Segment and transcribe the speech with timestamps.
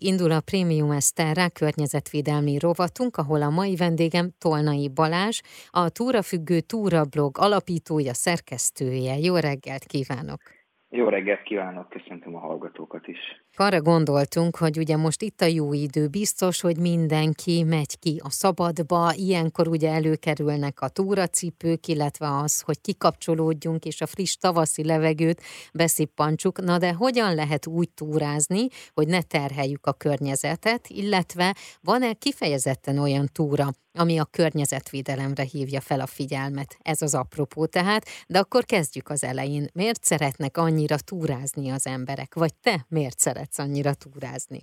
[0.00, 7.38] Indul a Prémium Eszterre környezetvédelmi rovatunk, ahol a mai vendégem Tolnai Balázs, a Túrafüggő Túrablog
[7.38, 9.18] alapítója, szerkesztője.
[9.18, 10.40] Jó reggelt kívánok!
[10.88, 13.18] Jó reggelt kívánok, köszöntöm a hallgatókat is.
[13.58, 18.30] Arra gondoltunk, hogy ugye most itt a jó idő, biztos, hogy mindenki megy ki a
[18.30, 25.42] szabadba, ilyenkor ugye előkerülnek a túracipők, illetve az, hogy kikapcsolódjunk és a friss tavaszi levegőt
[25.72, 26.60] beszippantsuk.
[26.60, 33.28] Na de hogyan lehet úgy túrázni, hogy ne terheljük a környezetet, illetve van-e kifejezetten olyan
[33.32, 36.76] túra, ami a környezetvédelemre hívja fel a figyelmet.
[36.82, 39.66] Ez az apropó tehát, de akkor kezdjük az elején.
[39.74, 42.34] Miért szeretnek annyira túrázni az emberek?
[42.34, 44.60] Vagy te miért szeretsz annyira túrázni?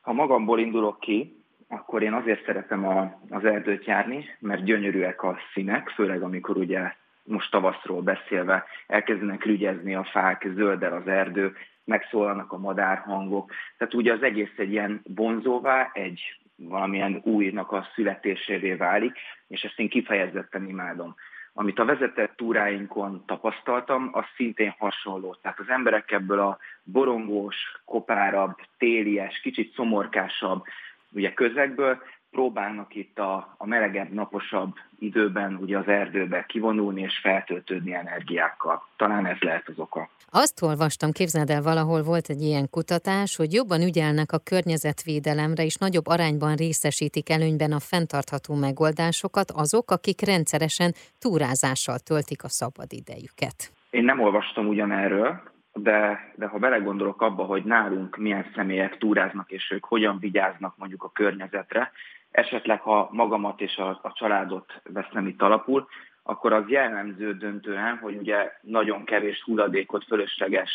[0.00, 5.38] Ha magamból indulok ki, akkor én azért szeretem a, az erdőt járni, mert gyönyörűek a
[5.52, 6.92] színek, főleg amikor ugye
[7.24, 13.52] most tavaszról beszélve elkezdenek rügyezni a fák, zöldel az erdő, megszólalnak a madárhangok.
[13.78, 16.20] Tehát ugye az egész egy ilyen vonzóvá, egy
[16.56, 19.16] valamilyen újnak a születésévé válik,
[19.48, 21.14] és ezt én kifejezetten imádom.
[21.52, 25.34] Amit a vezetett túráinkon tapasztaltam, az szintén hasonló.
[25.34, 30.64] Tehát az emberek ebből a borongós, kopárabb, télies, kicsit szomorkásabb
[31.10, 32.02] ugye közegből
[32.34, 38.82] próbálnak itt a, a melegebb, naposabb időben ugye az erdőbe kivonulni és feltöltődni energiákkal.
[38.96, 40.08] Talán ez lehet az oka.
[40.30, 45.76] Azt olvastam, képzeld el, valahol volt egy ilyen kutatás, hogy jobban ügyelnek a környezetvédelemre, és
[45.76, 53.58] nagyobb arányban részesítik előnyben a fenntartható megoldásokat azok, akik rendszeresen túrázással töltik a szabadidejüket.
[53.90, 55.40] Én nem olvastam ugyanerről,
[55.72, 61.02] de, de ha belegondolok abba, hogy nálunk milyen személyek túráznak, és ők hogyan vigyáznak mondjuk
[61.02, 61.92] a környezetre,
[62.34, 65.88] esetleg ha magamat és a, a családot veszem itt alapul,
[66.22, 70.70] akkor az jellemző döntően, hogy ugye nagyon kevés hulladékot, fölösleges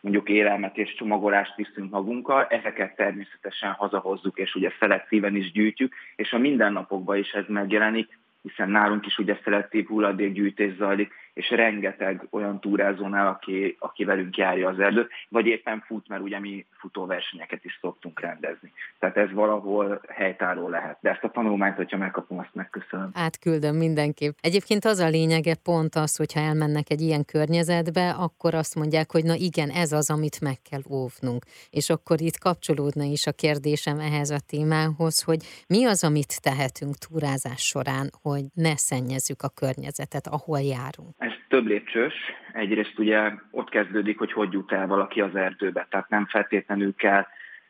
[0.00, 6.32] mondjuk élelmet és csomagolást viszünk magunkkal, ezeket természetesen hazahozzuk, és ugye szelektíven is gyűjtjük, és
[6.32, 12.60] a mindennapokban is ez megjelenik, hiszen nálunk is ugye szelektív hulladékgyűjtés zajlik, és rengeteg olyan
[12.60, 17.78] túrázónál, aki, aki velünk járja az erdőt, vagy éppen fut, mert ugye mi futóversenyeket is
[17.80, 18.72] szoktunk rendezni.
[18.98, 20.98] Tehát ez valahol helytálló lehet.
[21.00, 23.10] De ezt a tanulmányt, hogyha megkapom, azt megköszönöm.
[23.14, 24.32] Átküldöm mindenképp.
[24.40, 29.24] Egyébként az a lényege pont az, hogyha elmennek egy ilyen környezetbe, akkor azt mondják, hogy
[29.24, 31.44] na igen, ez az, amit meg kell óvnunk.
[31.70, 36.94] És akkor itt kapcsolódna is a kérdésem ehhez a témához, hogy mi az, amit tehetünk
[36.94, 42.14] túrázás során, hogy ne szennyezzük a környezetet, ahol járunk ez több lépcsős.
[42.52, 45.86] Egyrészt ugye ott kezdődik, hogy hogy jut el valaki az erdőbe.
[45.90, 47.26] Tehát nem feltétlenül kell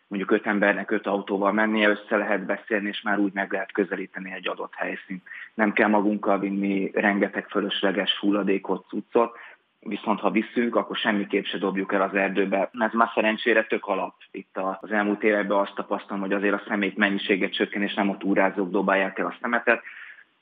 [0.08, 4.32] mondjuk öt embernek öt autóval mennie, össze lehet beszélni, és már úgy meg lehet közelíteni
[4.32, 5.22] egy adott helyszínt.
[5.54, 9.36] Nem kell magunkkal vinni rengeteg fölösleges hulladékot, cuccot,
[9.80, 12.70] viszont ha visszünk, akkor semmiképp se dobjuk el az erdőbe.
[12.78, 14.14] Ez már szerencsére tök alap.
[14.30, 18.16] Itt az elmúlt években azt tapasztalom, hogy azért a szemét mennyiséget csökken, és nem a
[18.16, 19.82] túrázók dobálják el a szemetet,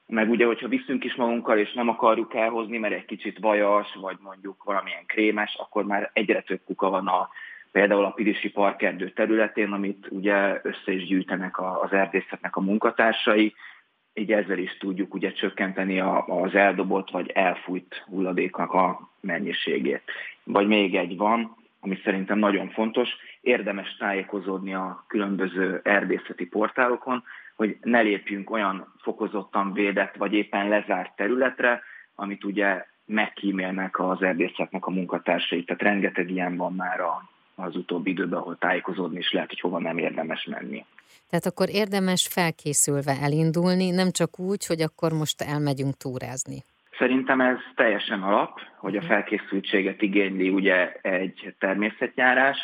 [0.07, 4.17] meg ugye, hogyha viszünk is magunkkal, és nem akarjuk elhozni, mert egy kicsit vajas, vagy
[4.21, 7.29] mondjuk valamilyen krémes, akkor már egyre több kuka van a,
[7.73, 13.55] például a Pirisi Parkerdő területén, amit ugye össze is gyűjtenek az erdészetnek a munkatársai,
[14.15, 20.03] így ezzel is tudjuk ugye csökkenteni az eldobott vagy elfújt hulladéknak a mennyiségét.
[20.45, 23.09] Vagy még egy van, ami szerintem nagyon fontos,
[23.41, 27.25] érdemes tájékozódni a különböző erdészeti portálokon,
[27.57, 31.83] hogy ne lépjünk olyan fokozottan védett vagy éppen lezárt területre,
[32.15, 35.65] amit ugye megkímélnek az erdészetnek a munkatársai.
[35.65, 37.23] Tehát rengeteg ilyen van már a,
[37.57, 40.85] az utóbbi időben, ahol tájékozódni is lehet, hogy hova nem érdemes menni.
[41.31, 46.65] Tehát akkor érdemes felkészülve elindulni, nem csak úgy, hogy akkor most elmegyünk túrázni.
[46.99, 49.09] Szerintem ez teljesen alap, hogy a mhm.
[49.09, 52.59] felkészültséget igényli ugye egy természetjárás,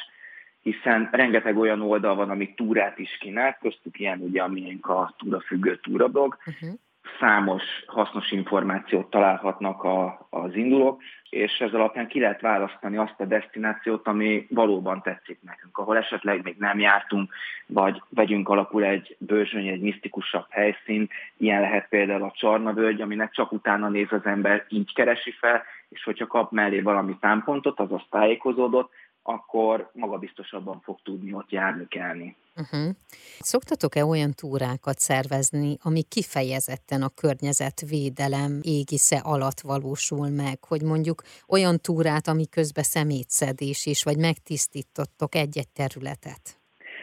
[0.63, 5.79] hiszen rengeteg olyan oldal van, ami túrát is kínál, köztük ilyen ugye, amilyenk a túrafüggő
[5.83, 6.37] túrablog.
[6.47, 6.79] Uh-huh.
[7.21, 13.25] Számos hasznos információt találhatnak a, az indulók, és ez alapján ki lehet választani azt a
[13.25, 17.33] destinációt, ami valóban tetszik nekünk, ahol esetleg még nem jártunk,
[17.67, 23.53] vagy vegyünk alapul egy bőzsöny, egy misztikusabb helyszín, ilyen lehet például a Csarnavölgy, aminek csak
[23.53, 28.91] utána néz az ember, így keresi fel, és hogyha kap mellé valami támpontot, azaz tájékozódott,
[29.23, 32.37] akkor magabiztosabban fog tudni ott járni, kelni.
[32.57, 32.95] Uh-huh.
[33.39, 41.79] Szoktatok-e olyan túrákat szervezni, ami kifejezetten a környezetvédelem égisze alatt valósul meg, hogy mondjuk olyan
[41.79, 46.61] túrát, ami közben szemétszedés is, vagy megtisztítottok egy-egy területet?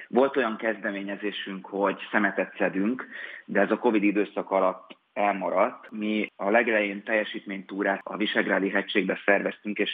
[0.08, 3.08] Volt olyan kezdeményezésünk, hogy szemetet szedünk,
[3.46, 5.92] de ez a Covid időszak alatt elmaradt.
[5.92, 9.92] Mi a legelején teljesítménytúrát a Visegrádi hegységbe szerveztünk, és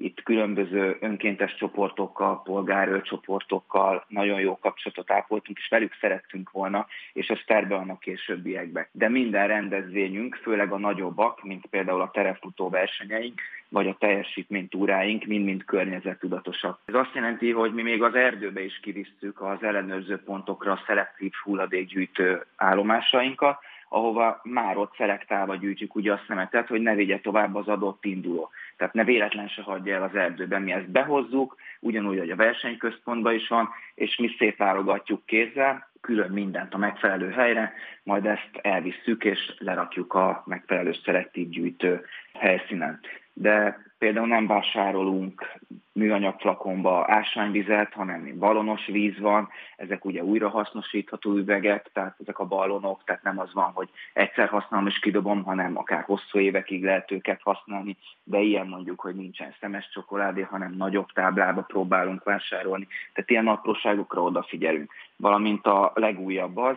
[0.00, 7.38] itt különböző önkéntes csoportokkal, polgárőrcsoportokkal nagyon jó kapcsolatot ápoltunk, és velük szerettünk volna, és ez
[7.46, 8.88] terve a későbbiekbe.
[8.92, 15.64] De minden rendezvényünk, főleg a nagyobbak, mint például a terefutó versenyeink, vagy a teljesítménytúráink mind-mind
[15.64, 16.80] környezettudatosak.
[16.84, 21.32] Ez azt jelenti, hogy mi még az erdőbe is kivisszük az ellenőrző pontokra a szelektív
[21.42, 23.58] hulladékgyűjtő állomásainkat,
[23.88, 28.50] ahova már ott szelektálva gyűjtjük ugye a szemetet, hogy ne vigye tovább az adott induló.
[28.80, 33.34] Tehát ne véletlen se hagyja el az erdőben, mi ezt behozzuk, ugyanúgy, hogy a versenyközpontban
[33.34, 37.72] is van, és mi szétválogatjuk kézzel, külön mindent a megfelelő helyre,
[38.02, 43.00] majd ezt elvisszük és lerakjuk a megfelelő szelektív gyűjtő helyszínen.
[43.32, 45.58] De például nem vásárolunk
[45.92, 53.04] műanyag flakonba ásványvizet, hanem balonos víz van, ezek ugye újrahasznosítható üvegek, tehát ezek a balonok,
[53.04, 57.40] tehát nem az van, hogy egyszer használom és kidobom, hanem akár hosszú évekig lehet őket
[57.42, 63.48] használni, de ilyen mondjuk, hogy nincsen szemes csokoládé, hanem nagyobb táblába próbálunk vásárolni, tehát ilyen
[63.48, 64.92] apróságokra odafigyelünk.
[65.16, 66.76] Valamint a legújabb az,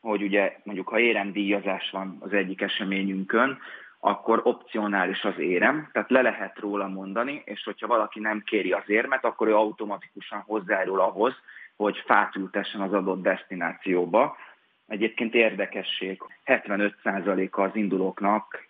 [0.00, 3.58] hogy ugye mondjuk ha éremdíjazás van az egyik eseményünkön,
[4.06, 8.82] akkor opcionális az érem, tehát le lehet róla mondani, és hogyha valaki nem kéri az
[8.86, 11.34] érmet, akkor ő automatikusan hozzájárul ahhoz,
[11.76, 14.36] hogy fát ültessen az adott destinációba.
[14.86, 18.66] Egyébként érdekesség, 75%-a az indulóknak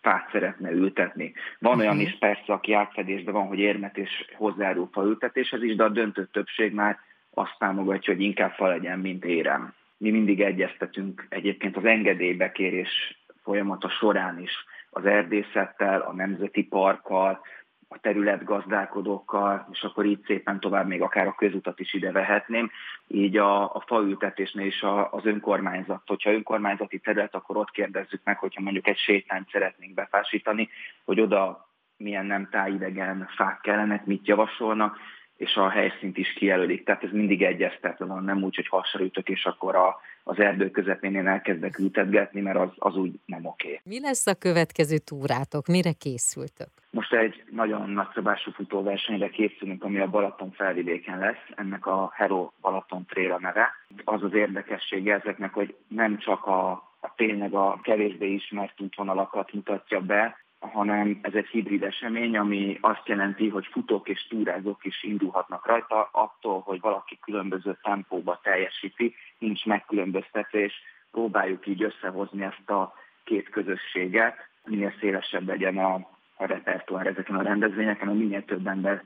[0.00, 1.32] fát szeretne ültetni.
[1.58, 2.04] Van olyan mhm.
[2.04, 6.72] is persze, aki átfedésben van, hogy érmet és hozzájárul ültetéshez is, de a döntő többség
[6.72, 6.98] már
[7.34, 9.74] azt támogatja, hogy inkább fa legyen, mint érem.
[9.96, 14.52] Mi mindig egyeztetünk egyébként az engedélybekérés folyamata során is
[14.90, 17.40] az erdészettel, a nemzeti parkkal,
[17.88, 22.70] a területgazdálkodókkal, és akkor így szépen tovább még akár a közutat is ide vehetném.
[23.06, 28.38] Így a, a faültetésnél is a, az önkormányzat, hogyha önkormányzati terület, akkor ott kérdezzük meg,
[28.38, 30.68] hogyha mondjuk egy sétányt szeretnénk befásítani,
[31.04, 34.96] hogy oda milyen nem tájidegen fák kellenek, mit javasolnak,
[35.38, 36.84] és a helyszínt is kijelölik.
[36.84, 40.70] Tehát ez mindig egyeztetve van, nem úgy, hogy hasra ütök, és akkor a, az erdő
[40.70, 43.66] közepén én elkezdek ültetgetni, mert az, az úgy nem oké.
[43.66, 43.80] Okay.
[43.84, 45.66] Mi lesz a következő túrátok?
[45.66, 46.68] Mire készültök?
[46.90, 51.44] Most egy nagyon nagyszabású futóversenyre készülünk, ami a Balaton felvidéken lesz.
[51.56, 53.68] Ennek a Hero Balaton Trail a neve.
[54.04, 56.70] Az az érdekessége ezeknek, hogy nem csak a,
[57.00, 63.08] a tényleg a kevésbé ismert útvonalakat mutatja be, hanem ez egy hibrid esemény, ami azt
[63.08, 69.64] jelenti, hogy futók és túrázók is indulhatnak rajta, attól, hogy valaki különböző tempóba teljesíti, nincs
[69.64, 70.72] megkülönböztetés,
[71.10, 72.94] próbáljuk így összehozni ezt a
[73.24, 75.94] két közösséget, minél szélesebb legyen a,
[76.36, 79.02] a repertoár ezeken a rendezvényeken, minél több ember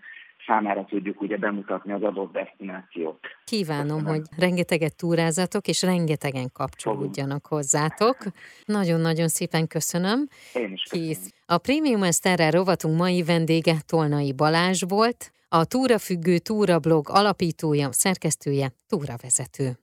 [0.47, 3.19] számára tudjuk ugye bemutatni az adott destinációt.
[3.44, 4.06] Kívánom, Köszönöm.
[4.06, 8.17] hogy rengeteget túrázatok, és rengetegen kapcsolódjanak hozzátok.
[8.65, 10.29] Nagyon-nagyon szépen köszönöm.
[10.55, 11.09] Én is köszönöm.
[11.09, 11.33] Kész.
[11.47, 19.81] A Premium Esterrel rovatunk mai vendége Tolnai Balázs volt, a Túrafüggő Túrablog alapítója, szerkesztője, túravezető.